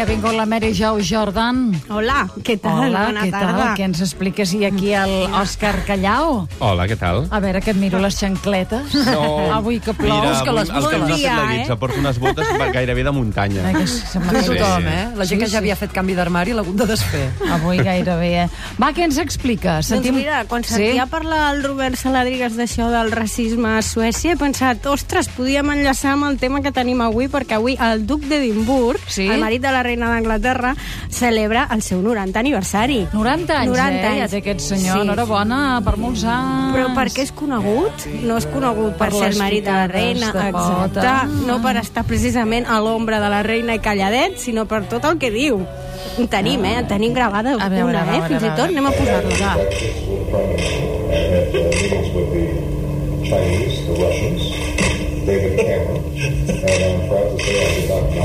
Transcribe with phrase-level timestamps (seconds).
[0.00, 1.72] ha vingut la Mary Jo Jordan.
[1.90, 2.84] Hola, què tal?
[2.86, 3.54] Hola, Bona què tarda.
[3.58, 3.76] tal?
[3.78, 4.52] Què ens expliques?
[4.54, 6.46] I aquí el Òscar Callao.
[6.60, 7.26] Hola, què tal?
[7.30, 8.94] A veure, que et miro les xancletes.
[9.52, 10.20] Avui que plou.
[10.20, 11.56] Mira, que les el que ha Bon fet la eh?
[11.58, 13.64] guitza, porta unes botes gairebé de muntanya.
[13.66, 14.56] Ai, que se m'ha Tu i Sí.
[14.58, 15.08] tothom, eh?
[15.16, 15.56] La gent Sí, que ja sí.
[15.56, 17.30] havia fet canvi d'armari l'ha hagut de desfer.
[17.50, 18.48] Avui gairebé, eh?
[18.80, 19.88] Va, què ens expliques?
[19.90, 24.84] Doncs mira, quan sentia parlar el Robert Saladrigas d'això del racisme a Suècia, he pensat,
[24.86, 29.26] ostres, podíem enllaçar amb el tema que tenim avui, perquè avui el duc d'Edimburg, Sí?
[29.28, 30.74] el marit de la reina d'Anglaterra,
[31.10, 33.00] celebra el seu 90 aniversari.
[33.12, 34.02] 90 anys, 90 eh?
[34.02, 34.30] Ja anys.
[34.36, 35.00] té aquest senyor.
[35.00, 35.06] Sí.
[35.08, 36.74] Enhorabona per molts anys.
[36.76, 38.06] Però per què és conegut?
[38.28, 41.00] No és conegut per, Per ser el marit de la reina, de pota.
[41.00, 41.46] exacte.
[41.48, 45.18] No per estar precisament a l'ombra de la reina i calladet, sinó per tot el
[45.18, 45.62] que diu.
[46.18, 46.76] En tenim, eh?
[46.82, 48.28] En tenim gravada A veure, una, a veure, eh?
[48.28, 48.72] Fins a i tot veure.
[48.72, 49.36] anem a posar-la.
[49.42, 49.54] Va.
[53.28, 54.42] Chinese, the Russians,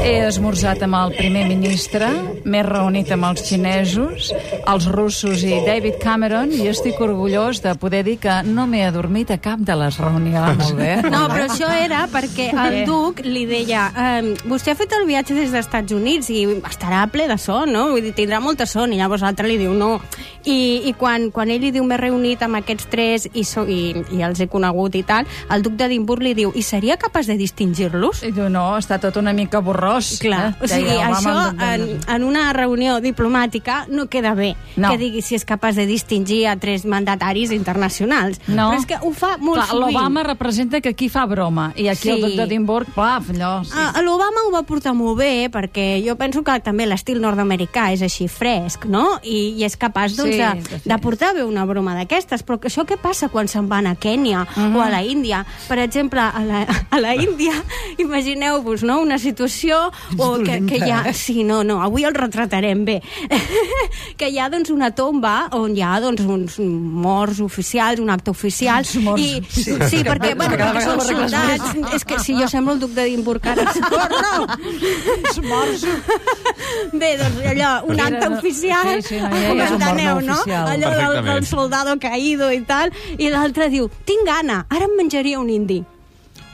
[0.04, 2.08] He esmorzat amb el primer ministre,
[2.44, 4.32] m'he reunit amb els xinesos,
[4.68, 9.32] els russos i David Cameron, i estic orgullós de poder dir que no m'he adormit
[9.32, 10.60] a cap de les reunions.
[10.64, 10.92] Molt bé.
[11.14, 12.86] No, però això era perquè el Eh.
[12.90, 17.06] duc li deia ehm, vostè ha fet el viatge des dels Estats Units i estarà
[17.12, 17.90] ple de son, no?
[17.94, 20.00] Vull dir, tindrà molta son, i llavors l'altre li diu no.
[20.46, 23.94] I, i quan, quan ell li diu m'he reunit amb aquests tres i, so, i,
[24.12, 27.38] i els he conegut i tal, el duc d'Edimburg li diu i seria capaç de
[27.38, 28.24] distingir-los?
[28.50, 30.18] No, està tot una mica borrós.
[30.22, 30.64] Clar, eh?
[30.64, 31.34] o sigui, Deia, això
[31.74, 34.90] en, en una reunió diplomàtica no queda bé, No.
[34.92, 38.40] que digui si és capaç de distingir a tres mandataris internacionals.
[38.48, 38.72] No.
[38.72, 39.94] Però és que ho fa molt Clar, sovint.
[39.94, 42.22] L'Obama representa que aquí fa broma, i aquí el Sí.
[42.22, 43.64] duc d'Edimburg, plaf, allò...
[43.64, 43.72] Sí.
[43.76, 48.02] Ah, L'Obama ho va portar molt bé perquè jo penso que també l'estil nord-americà és
[48.02, 49.20] així fresc, no?
[49.24, 52.44] I, i és capaç doncs, Sí, de, de portar bé una broma d'aquestes.
[52.44, 54.76] Però això què passa quan se'n van a Kènia Mhm.
[54.76, 55.46] o a la Índia?
[55.68, 57.54] Per exemple, a la, a la Índia,
[58.04, 59.00] imagineu-vos no?
[59.02, 59.80] una situació
[60.18, 61.14] o que, que hi ha...
[61.14, 63.00] Sí, no, no, avui el retratarem bé.
[64.20, 68.34] que hi ha doncs, una tomba on hi ha doncs, uns morts oficials, un acte
[68.34, 68.84] oficial.
[68.84, 69.90] Uns morts I, sí, oficials.
[69.92, 71.74] sí, perquè, bueno, perquè són soldats.
[71.96, 73.70] És que si jo semblo el duc d'Edimburg ara.
[73.74, 74.48] Socorro!
[75.54, 75.88] morts.
[76.94, 79.68] Bé, doncs allò, un acte oficial, sí, sí, no, ja, ja.
[79.76, 80.42] enteneu, no no?
[80.42, 80.68] oficial.
[80.68, 85.40] Allò del, del soldado caído i tal, i l'altre diu, tinc gana, ara em menjaria
[85.40, 85.84] un indi.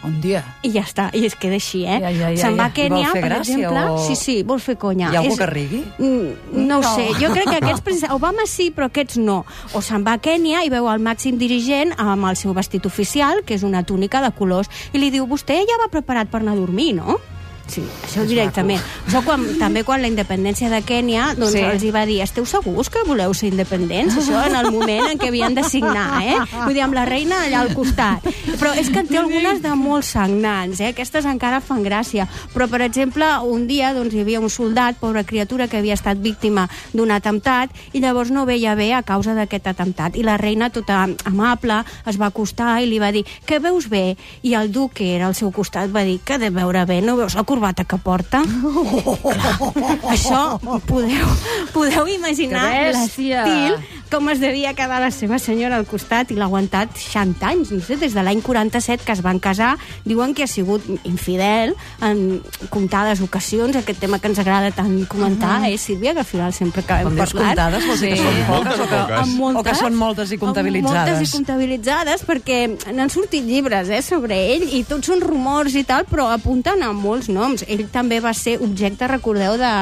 [0.01, 0.43] Un dia.
[0.63, 1.97] I ja està, i es queda així, eh?
[1.99, 3.81] Ja, ja, ja, Se'n va a Kènia, per gràcia exemple.
[3.91, 5.09] o- Sí, sí, vol fer conya.
[5.11, 5.83] Hi ha algú És- que rigui?
[5.97, 6.95] Mm, no, No.
[6.95, 9.45] sé, jo crec que aquests precisament, Obama sí, però aquests no.
[9.73, 13.43] O se'n va a Kènia i veu el màxim dirigent amb el seu vestit oficial,
[13.45, 16.53] que és una túnica de colors, i li diu, vostè ja va preparat per anar
[16.53, 17.19] a dormir, no?
[17.69, 18.81] Sí, això directament.
[19.07, 21.59] Això quan, també quan la independència de Kènia doncs Sí.
[21.61, 24.15] els hi va dir, esteu segurs que voleu ser independents?
[24.17, 26.37] Això en el moment en què havien de signar, eh?
[26.63, 28.25] Vull dir, amb la reina allà al costat.
[28.59, 30.89] Però és que en té algunes de molt sagnants, eh?
[30.95, 32.27] Aquestes encara fan gràcia.
[32.53, 36.17] Però, per exemple, un dia doncs, hi havia un soldat, pobra criatura, que havia estat
[36.17, 40.15] víctima d'un atemptat i llavors no veia bé a causa d'aquest atemptat.
[40.17, 44.17] I la reina, tota amable, es va acostar i li va dir, que veus bé?
[44.41, 47.15] I el duc, que era al seu costat, va dir, que de veure bé, no
[47.15, 48.39] veus la corbata que porta?
[48.39, 51.27] Clar, això podeu,
[51.75, 53.75] podeu imaginar Que l'estil
[54.09, 57.81] com es devia quedar la seva senyora al costat i l'ha aguantat 60 anys, no
[57.85, 62.39] sé, des de l'any 47 que es van casar, diuen que ha sigut infidel en
[62.73, 66.81] comptades ocasions, aquest tema que ens agrada tant comentar, eh, Sílvia, que al final sempre
[66.81, 67.45] acabem Quan parlant.
[67.45, 68.23] comptades, vols dir que Sí.
[68.23, 68.95] són poques Moltes o o que...
[68.95, 69.19] poques?
[69.19, 71.09] Amb moltes, O que són moltes i comptabilitzades.
[71.13, 72.59] Moltes i comptabilitzades, perquè
[72.93, 76.91] n'han sortit llibres eh, sobre ell, i tots són rumors i tal, però apunten a
[76.93, 77.48] molts noms.
[77.67, 79.73] Ell també va ser objecte, recordeu, de,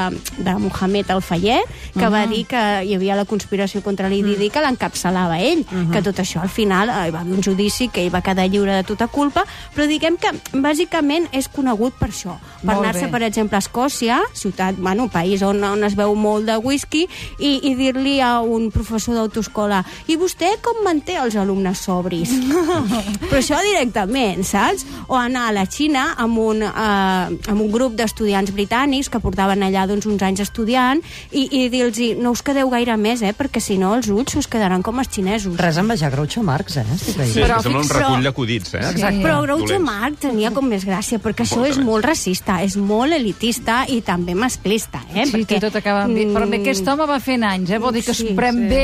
[0.43, 2.11] de Mohamed Al-Fayed, que uh -huh.
[2.11, 5.91] va dir que hi havia la conspiració contra l'IDD, que l'encapçalava ell, uh -huh.
[5.91, 8.47] que tot això al final eh, hi va haver un judici que ell va quedar
[8.49, 9.45] lliure de tota culpa,
[9.75, 14.75] però diguem que bàsicament és conegut per això, per anar-se, per exemple, a Escòcia, ciutat,
[14.77, 17.07] bueno, país on, on es veu molt de whisky,
[17.39, 22.29] i, i dir-li a un professor d'autoescola i vostè com manté els alumnes sobris?
[23.29, 24.85] Però això directament, saps?
[25.07, 29.63] O anar a la Xina amb un, eh, amb un grup d'estudiants britànics que portaven
[29.63, 31.01] allà doncs, uns anys estudiant
[31.31, 34.47] i, i dir-los no us quedeu gaire més, eh, perquè si no els ulls us
[34.51, 35.55] quedaran com els xinesos.
[35.59, 36.85] Res a envejar Groucho Marx, eh?
[36.97, 38.83] Sí, Però sembla un recull d'acudits, eh?
[38.91, 39.21] Exacte.
[39.23, 39.85] Però Groucho Dolents.
[39.87, 44.33] Marx tenia com més gràcia, perquè això és Molt racista, és molt elitista i també
[44.35, 45.23] masclista, eh?
[45.25, 46.17] Sí, perquè, tot acaba amb...
[46.17, 47.79] Mm, però bé, aquest home va fent anys, eh?
[47.79, 48.67] Vol dir que Sí, es pren sí.
[48.67, 48.83] bé,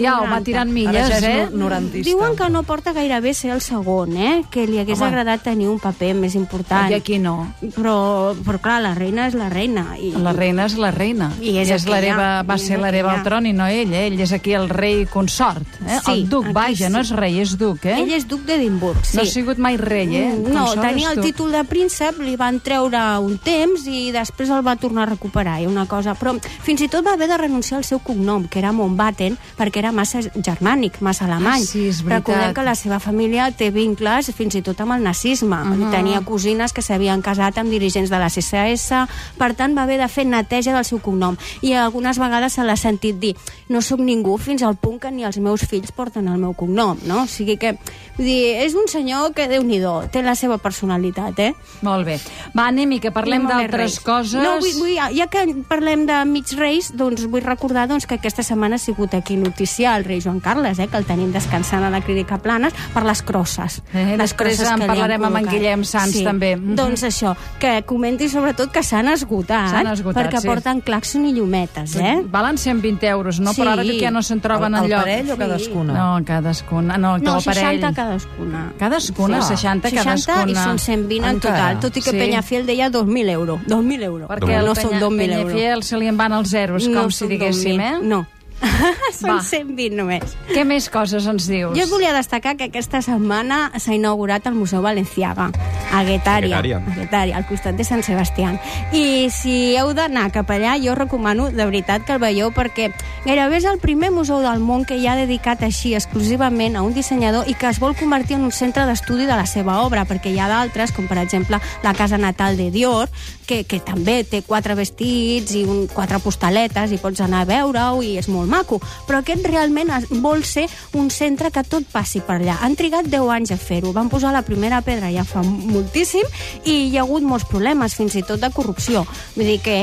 [0.00, 0.44] ja ho va 90.
[0.48, 1.46] tirant milles, ja eh?
[1.52, 2.08] no- norantista.
[2.10, 4.42] Diuen que no porta gaire bé ser el segon, eh?
[4.50, 5.08] Que li hagués Home.
[5.12, 6.90] agradat tenir un paper més important.
[6.90, 7.36] I aquí no.
[7.76, 9.84] Però Però, però clar, la reina és la reina.
[9.98, 11.30] I, La reina és la reina.
[11.40, 14.06] I és és l'hereva, va i ser l'hereva al tron i no ell, eh?
[14.08, 15.66] ell és aquí el rei consort.
[15.84, 15.98] Eh?
[16.04, 16.92] Sí, el duc, vaja, sí.
[16.92, 17.98] no és rei, és duc, eh?
[18.00, 19.18] Ell és duc d'Edimburg, sí.
[19.18, 20.26] No ha sigut mai rei, eh?
[20.30, 24.50] Mm, No, Consort tenia el títol de príncep, li van treure un temps i després
[24.50, 26.16] el va tornar a recuperar, i una cosa.
[26.18, 29.82] Però fins i tot va haver de renunciar al seu cognom, que era Mountbatten, perquè
[29.84, 31.62] era massa germànic, massa alemany.
[31.62, 32.20] Ah, sí, és veritat.
[32.20, 35.56] Recordem que la seva família té vincles fins i tot amb el nazisme.
[35.56, 35.90] Uh -huh.
[35.90, 39.04] Tenia cosines que s'havien casat amb dirigents de la CSS,
[39.38, 41.38] per tant va haver de fer neteja del seu cognom.
[41.62, 43.34] I algunes vegades se l'ha sentit dir
[43.70, 46.98] no sóc ningú fins al punt que ni els meus fills porten el meu cognom,
[47.06, 47.22] no?
[47.22, 47.76] O sigui que,
[48.16, 49.78] vull dir, és un senyor que, déu nhi
[50.10, 51.52] té la seva personalitat, eh?
[51.86, 52.16] Molt bé.
[52.50, 54.40] Va, anem i que parlem d'altres coses.
[54.42, 58.42] No, vull, vull, ja que parlem de mig reis, doncs vull recordar doncs, que aquesta
[58.42, 61.92] setmana ha sigut aquí notícia el rei Joan Carles, eh, que el tenim descansant a
[61.94, 63.80] la clínica Planes per les crosses.
[63.94, 65.48] Eh, les després crosses en parlarem amb en.
[65.50, 66.24] Guillem Sans, sí.
[66.26, 66.56] també.
[66.56, 66.74] Mhm.
[66.78, 70.48] Doncs això, que comenti sobretot que s'han esgotat, S'han esgotat, perquè sí.
[70.48, 72.22] porten claxon i llumetes, eh?
[72.30, 73.52] Valen 120 euros, no?
[73.52, 73.60] Sí.
[73.62, 75.04] Però ara que ja no se'n troben el, el enlloc.
[75.04, 75.92] parell o cadascuna?
[75.94, 76.98] No, cadascuna.
[76.98, 77.80] No, No, el parell...
[77.80, 78.72] 60 cadascuna.
[78.78, 79.56] Cadascuna, Sí.
[79.56, 80.50] 60 60 cadascuna.
[80.52, 81.56] i són 120 en Encara.
[81.56, 82.18] total, tot i que Sí.
[82.18, 83.60] Peñafiel deia 2.000 euros.
[83.66, 84.28] 2.000 euros.
[84.28, 85.52] Perquè el no són 2.000 euros.
[85.52, 87.80] Penyafiel se li en van els zeros, com si diguéssim, 2.000.
[87.80, 87.98] eh?
[88.02, 88.26] No.
[89.20, 89.38] són Va.
[89.42, 90.34] 120 només.
[90.50, 91.76] Què més coses ens dius?
[91.78, 95.50] Jo volia destacar que aquesta setmana s'ha inaugurat el Museu Valenciaga,
[95.90, 96.80] a Guetària, A Guetària.
[96.80, 98.52] a Guetària, al costat de Sant Sebastià.
[98.92, 102.90] I si heu d'anar cap allà, jo recomano de veritat que el veieu perquè
[103.24, 106.94] gairebé és el primer museu del món que hi ha dedicat així exclusivament a un
[106.94, 110.32] dissenyador i que es vol convertir en un centre d'estudi de la seva obra, perquè
[110.32, 113.08] hi ha d'altres, com per exemple la casa natal de Dior,
[113.46, 118.02] que, que també té quatre vestits i un, quatre postaletes i pots anar a veure-ho
[118.06, 118.80] i és molt maco.
[119.06, 120.66] Però aquest realment vol ser
[120.98, 122.58] un centre que tot passi per allà.
[122.64, 123.94] Han trigat 10 anys a fer-ho.
[123.96, 126.26] Van posar la primera pedra ja fa moltíssim
[126.64, 129.04] i hi ha hagut molts problemes, fins i tot de corrupció.
[129.36, 129.76] Vull dir que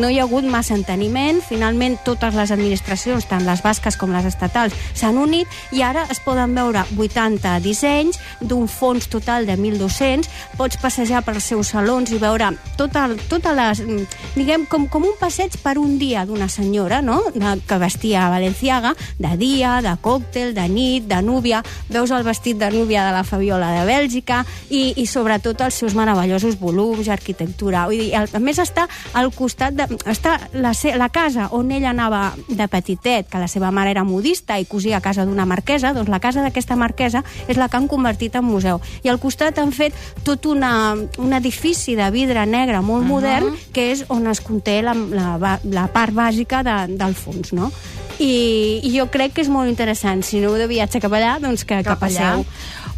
[0.00, 1.40] no hi ha hagut massa enteniment.
[1.46, 6.20] Finalment, totes les administracions, tant les basques com les estatals, s'han unit i ara es
[6.24, 10.28] poden veure 80 dissenys d'un fons total de 1.200.
[10.58, 13.82] Pots passejar pels seus salons i veure tota, tota les...
[13.84, 14.06] mm,
[14.36, 17.20] Diguem, com, com un passeig per un dia d'una senyora, no?,
[17.66, 21.62] que vestia a Valenciaga, de dia, de còctel, de nit, de núvia.
[21.90, 25.96] Veus el vestit de núvia de la Fabiola de Bèlgica i, i sobretot els seus
[25.98, 27.86] meravellosos volums, arquitectura.
[27.90, 28.86] Vull dir, el- a més està
[29.18, 29.88] al costat de...
[30.10, 34.58] Està la, la casa on ella anava de petitet, que la seva mare era modista
[34.60, 37.88] i cosia a casa d'una marquesa, doncs la casa d'aquesta marquesa és la que han
[37.90, 38.78] convertit en museu.
[39.02, 43.12] I al costat han fet tot una, un edifici de vidre negre molt uh -huh.
[43.16, 47.72] modern, que és on es conté la, la, la part bàsica de, del fons, no?
[48.20, 50.20] I, I jo crec que és molt interessant.
[50.22, 52.34] Si no heu de viatge cap allà, doncs que, que Cap allà.
[52.36, 52.46] passeu.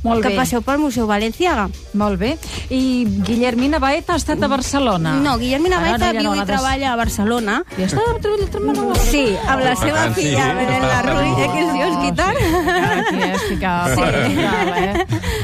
[0.02, 0.34] Molt que bé.
[0.34, 1.69] passeu pel Museu Valenciaga.
[1.94, 2.32] Molt bé.
[2.75, 5.12] I Guillermina Baeta ha estat a Barcelona.
[5.23, 7.61] No, Guillermina Ara Baeta ja no viu i ha de- treballa a Barcelona.
[7.79, 8.49] I està a treballar
[8.90, 10.56] a Sí, amb la seva filla, sí.
[10.58, 12.34] Belén Larruy, eh, que es diu Esquitar.
[12.34, 14.02] Aquí és ficar sí.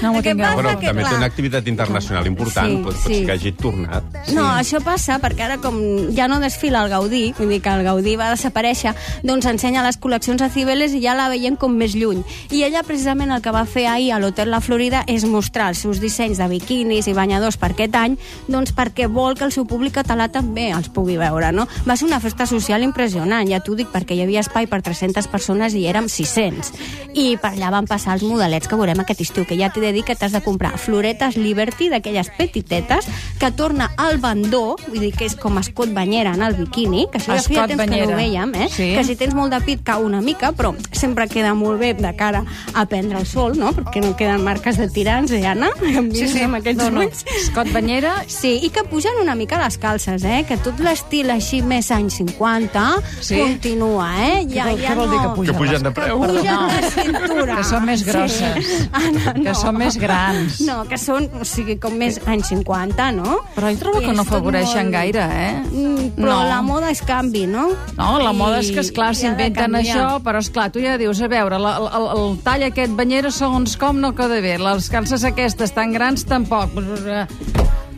[0.03, 0.47] No tingueu.
[0.47, 0.57] passa?
[0.63, 3.15] Però que, també té clar- una activitat internacional important, Sí, pot, pot sí.
[3.15, 4.05] ser que hagi tornat.
[4.33, 5.79] No, això passa perquè ara com
[6.15, 9.99] ja no desfila el Gaudí, vull dir que el Gaudí va desaparèixer, doncs ensenya les
[10.01, 12.23] col·leccions a Cibeles i ja la veiem com més lluny.
[12.51, 15.79] I ella precisament el que va fer ahir a l'Hotel La Florida és mostrar els
[15.79, 18.17] seus dissenys de biquinis i banyadors per aquest any,
[18.49, 21.67] doncs perquè vol que el seu públic català també els pugui veure, no?
[21.87, 25.27] Va ser una festa social impressionant, ja t'ho dic, perquè hi havia espai per 300
[25.29, 26.73] persones i érem 600.
[27.15, 29.93] I per allà van passar els modelets que veurem aquest estiu, que ja t'he de
[29.97, 33.07] dir que t'has de comprar floretes Liberty, d'aquelles petitetes,
[33.39, 37.19] que torna al bandó, vull dir que és com escot banyera en el biquini, que
[37.19, 38.15] això ja feia Escot temps que no banyera.
[38.15, 38.69] ho vèiem, eh?
[38.71, 38.89] Sí.
[38.95, 42.15] Que si tens molt de pit cau una mica, però sempre queda molt bé de
[42.17, 43.73] cara a prendre el sol, no?
[43.73, 45.71] Perquè no queden marques de tirants, eh, Anna?
[46.13, 46.43] Sí, sí.
[46.43, 47.01] Amb aquells No, no.
[47.07, 47.25] ulls.
[47.47, 50.45] Scott Banyera Sí, i que pugen una mica les calces, eh?
[50.49, 52.85] Que tot l'estil així més anys 50
[53.21, 53.39] Sí?
[53.39, 54.45] continua, eh?
[54.47, 56.19] Què vol- què vol dir que pugen Que pugen de que preu.
[56.19, 56.69] pugen no.
[56.69, 57.57] de cintura.
[57.57, 58.67] Que són més grosses.
[58.67, 58.89] Sí.
[58.93, 59.01] Ah,
[59.35, 60.61] no, Que són més grans.
[60.67, 63.39] No, que són, o sigui, com més anys 50, no?
[63.55, 65.63] Però jo trobo I que no és afavoreixen molt- gaire, eh?
[65.71, 66.43] Mm, però No.
[66.49, 67.69] la moda és canvi, no?
[67.97, 71.29] No, la I- moda és que, esclar, s'inventen això, però, esclar, tu ja dius, a
[71.29, 74.59] veure, la, el, el tall aquest banyera, segons com, no queda bé.
[74.59, 76.71] Les calces aquestes tan grans, tampoc.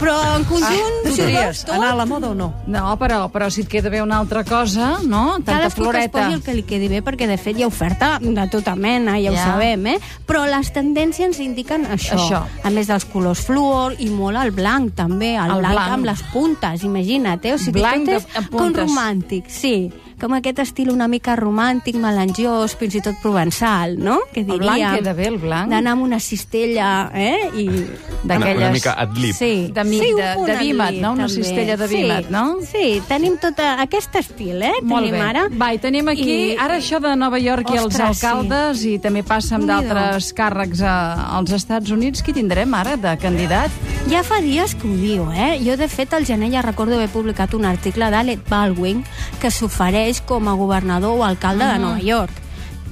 [0.01, 2.55] Però en conjunt, tries veus tot, anar a la moda o no?
[2.67, 5.35] No, però, però si et queda bé una altra cosa, no?
[5.45, 6.23] Tanta Cadascú que es floreta.
[6.25, 9.19] posi el que li quedi bé, perquè de fet hi ha oferta de tota mena,
[9.21, 9.33] ja, Ja.
[9.33, 9.99] ho sabem, eh?
[10.27, 12.17] Però les tendències ens indiquen això.
[12.17, 12.43] Això.
[12.65, 15.35] A més dels colors fluor i molt el blanc, també.
[15.37, 15.93] El, El blanc, blanc.
[15.93, 17.55] amb les puntes, imagina't, eh?
[17.55, 19.93] O sigui, Blanc tot és de- com romàntic, sí.
[20.21, 24.19] Com aquest estil una mica romàntic, melangiós, fins i tot provençal, no?
[24.35, 24.61] Que El diríem...
[24.67, 25.71] blanc queda bé, el blanc.
[25.73, 27.49] D'anar amb una cistella, eh?
[27.57, 27.67] I...
[27.69, 28.73] Una, una D'aquelles...
[28.73, 29.35] mica adlib.
[29.35, 31.13] Sí, De mi- sí, un de- punt de vímet, no?
[31.17, 31.43] Una també.
[31.43, 32.45] cistella de Sí, vímet, no?
[32.71, 34.75] Sí, tenim tot aquest estil, eh?
[34.83, 35.27] Molt tenim bé.
[35.31, 35.47] ara.
[35.57, 38.27] Va, i tenim aquí, I- ara això de Nova York i els Ostres, sí.
[38.27, 40.95] alcaldes, i també passa amb d'altres càrrecs a,
[41.39, 42.23] als Estats Units.
[42.23, 43.71] Qui tindrem ara de candidat?
[44.11, 45.59] Ja fa dies que ho diu, eh?
[45.65, 49.03] Jo, de fet, al gener ja recordo haver publicat un article d'Alec Baldwin
[49.41, 51.73] que s'ofereix com a governador o alcalde Ah.
[51.75, 52.31] de Nova York.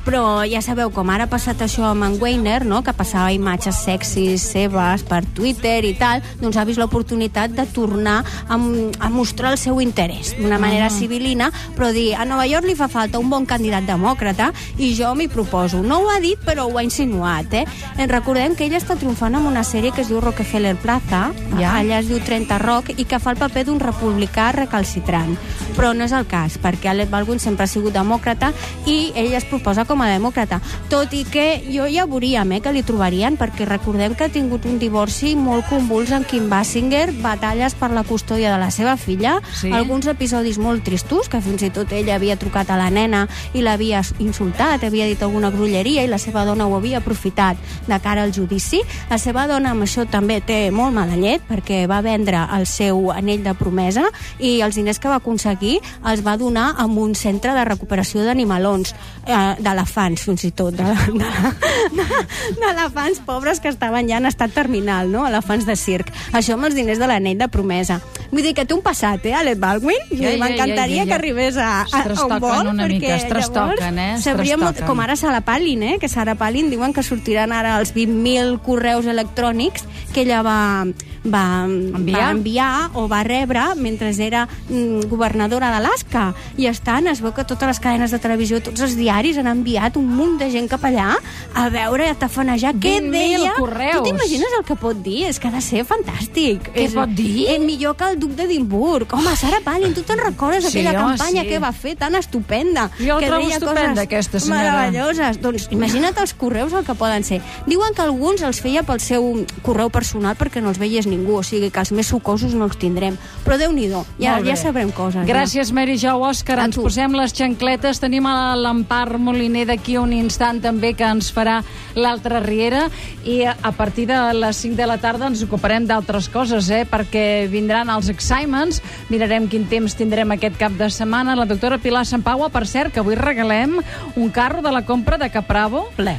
[0.09, 2.79] Però ja sabeu, com ara ha passat això amb en Weiner, no?
[2.83, 8.25] que passava imatges sexis seves per Twitter i tal, doncs ha vist l'oportunitat de tornar
[8.49, 12.75] a, a mostrar el seu interès d'una manera civilina, però dir, a Nova York li
[12.79, 15.83] fa falta un bon candidat demòcrata i jo m'hi proposo.
[15.83, 17.53] No ho ha dit, però ho ha insinuat.
[17.53, 17.67] Eh?
[17.99, 21.75] En recordem que ell està triomfant amb una sèrie que es diu Rockefeller Plaza, Ja.
[21.83, 25.37] allà es diu 30 Rock, i que fa el paper d'un republicà recalcitrant.
[25.79, 28.49] Però no és el cas, perquè Alec Baldwin sempre ha sigut demòcrata
[28.91, 30.59] i ell es proposa com a demòcrata.
[30.91, 34.67] Tot i que jo ja veuríem eh, que li trobarien, perquè recordem que ha tingut
[34.67, 39.37] un divorci molt convuls amb Kim Basinger, batalles per la custòdia de la seva filla,
[39.55, 39.71] Sí.
[39.71, 43.63] alguns episodis molt tristos, que fins i tot ella havia trucat a la nena i
[43.63, 47.57] l'havia insultat, havia dit alguna grulleria i la seva dona ho havia aprofitat
[47.87, 48.81] de cara al judici.
[49.11, 53.13] La seva dona amb això també té molt mala llet perquè va vendre el seu
[53.13, 54.09] anell de promesa
[54.41, 55.68] i els diners que va aconseguir
[56.09, 58.95] els va donar a un centre de recuperació d'animalons,
[59.27, 65.11] eh, d'elefants fins i tot, de- de- d'elefants pobres que estaven ja en estat terminal,
[65.13, 65.27] no?
[65.29, 66.11] elefants de circ.
[66.33, 68.01] Això amb els diners de l'anell de promesa.
[68.31, 70.03] Vull dir que té un passat, eh, Alec Baldwin?
[70.11, 71.07] Ja, ja, M'encantaria ja, ja, ja.
[71.09, 74.61] que arribés a, a, a vol, una mica, perquè es trastoquen, llavors eh, es sabríem
[74.61, 75.97] molt- com ara Sara Palin, eh?
[75.99, 80.85] que Sara Palin diuen que sortiran ara els 20.000 correus electrònics que ella va,
[81.25, 82.21] va, Enviar?
[82.21, 86.35] va enviar o va rebre mentre era mm, governadora d'Alaska.
[86.59, 89.97] I estan, es veu que totes les cadenes de televisió, tots els diaris han enviat
[89.97, 91.15] un munt de gent cap allà
[91.55, 93.55] a veure i a tafanejar què 20.000 deia.
[93.57, 93.97] correus.
[94.03, 95.25] Tu t'imagines el que pot dir?
[95.29, 96.73] És que ha de ser fantàstic.
[96.75, 97.47] Què és, pot dir?
[97.55, 99.13] És millor que el duc d'Edimburg.
[99.15, 101.49] Home, Sara Palin, tu te'n recordes Sí, aquella home, campanya sí.
[101.49, 102.89] que va fer tan estupenda?
[102.99, 104.73] Jo que trobo estupenda, aquesta senyora.
[104.89, 105.41] Meravelloses.
[105.41, 107.41] Doncs imagina't els correus el que poden ser.
[107.67, 111.43] Diuen que alguns els feia pel seu correu personal perquè no els veiés ningú, o
[111.47, 113.17] sigui que els més sucosos no els tindrem.
[113.45, 114.51] Però Déu-n'hi-do, ja, Molt bé.
[114.51, 115.27] ja sabrem coses.
[115.27, 116.17] Gràcies, Mary Jo.
[116.19, 116.83] Òscar, ens tu.
[116.83, 118.01] posem les xancletes.
[118.01, 121.63] Tenim a l'Empar Moliner d'aquí un instant també que ens farà
[121.95, 122.89] l'altra riera
[123.25, 126.87] i a a partir de les 5 de la tarda ens ocuparem d'altres coses, eh?
[126.89, 131.37] perquè vindran els examens, mirarem quin temps tindrem aquest cap de setmana.
[131.37, 133.79] La doctora Pilar Sampaua, per cert, que avui regalem
[134.17, 135.89] un carro de la compra de Capravo.
[135.97, 136.17] Ple.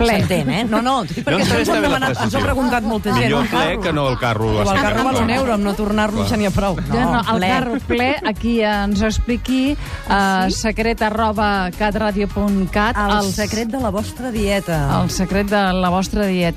[0.00, 0.14] Ple.
[0.16, 0.64] S'entén, eh?
[0.64, 3.26] No, no, perquè No, ens, ho demanat, ens ho ha preguntat molta gent.
[3.26, 3.80] Millor el ple carro.
[3.82, 4.46] que no el carro.
[4.56, 6.78] O el carro val un euro, amb no tornar-lo ja n'hi ha prou.
[6.88, 7.50] No, no, el ple.
[7.52, 15.02] carro ple, aquí ens expliqui uh, secret arroba catradio.cat El secret de la vostra dieta.
[15.02, 16.56] el secret de la vostra dieta.